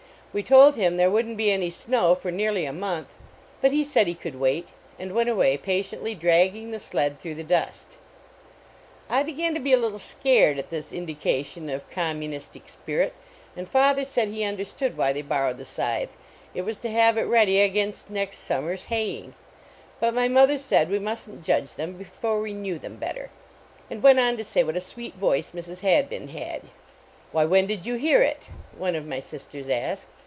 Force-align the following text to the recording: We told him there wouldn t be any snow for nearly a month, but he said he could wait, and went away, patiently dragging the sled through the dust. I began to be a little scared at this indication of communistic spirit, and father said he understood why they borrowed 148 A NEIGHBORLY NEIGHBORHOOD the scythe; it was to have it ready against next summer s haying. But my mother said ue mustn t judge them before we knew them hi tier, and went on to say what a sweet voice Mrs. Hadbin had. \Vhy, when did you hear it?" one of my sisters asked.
We 0.39 0.43
told 0.43 0.77
him 0.77 0.95
there 0.95 1.09
wouldn 1.11 1.33
t 1.33 1.43
be 1.43 1.51
any 1.51 1.69
snow 1.69 2.15
for 2.15 2.31
nearly 2.31 2.63
a 2.65 2.71
month, 2.71 3.09
but 3.59 3.73
he 3.73 3.83
said 3.83 4.07
he 4.07 4.15
could 4.15 4.39
wait, 4.39 4.69
and 4.97 5.11
went 5.11 5.27
away, 5.27 5.57
patiently 5.57 6.15
dragging 6.15 6.71
the 6.71 6.79
sled 6.79 7.19
through 7.19 7.35
the 7.35 7.43
dust. 7.43 7.97
I 9.09 9.23
began 9.23 9.53
to 9.55 9.59
be 9.59 9.73
a 9.73 9.77
little 9.77 9.99
scared 9.99 10.57
at 10.57 10.69
this 10.69 10.93
indication 10.93 11.69
of 11.69 11.89
communistic 11.89 12.69
spirit, 12.69 13.13
and 13.57 13.67
father 13.67 14.05
said 14.05 14.29
he 14.29 14.45
understood 14.45 14.95
why 14.95 15.11
they 15.11 15.21
borrowed 15.21 15.57
148 15.57 15.83
A 15.83 15.99
NEIGHBORLY 15.99 16.13
NEIGHBORHOOD 16.13 16.17
the 16.55 16.55
scythe; 16.55 16.55
it 16.55 16.61
was 16.61 16.77
to 16.77 16.89
have 16.91 17.17
it 17.17 17.29
ready 17.29 17.59
against 17.59 18.09
next 18.09 18.37
summer 18.37 18.71
s 18.71 18.83
haying. 18.85 19.33
But 19.99 20.13
my 20.13 20.29
mother 20.29 20.57
said 20.57 20.89
ue 20.89 21.01
mustn 21.01 21.41
t 21.41 21.45
judge 21.45 21.73
them 21.73 21.97
before 21.97 22.39
we 22.39 22.53
knew 22.53 22.79
them 22.79 22.99
hi 23.03 23.11
tier, 23.11 23.29
and 23.89 24.01
went 24.01 24.17
on 24.21 24.37
to 24.37 24.45
say 24.45 24.63
what 24.63 24.77
a 24.77 24.81
sweet 24.81 25.15
voice 25.15 25.51
Mrs. 25.51 25.81
Hadbin 25.81 26.29
had. 26.29 26.61
\Vhy, 27.33 27.49
when 27.49 27.67
did 27.67 27.85
you 27.85 27.95
hear 27.95 28.21
it?" 28.21 28.47
one 28.77 28.95
of 28.95 29.05
my 29.05 29.19
sisters 29.19 29.67
asked. 29.67 30.07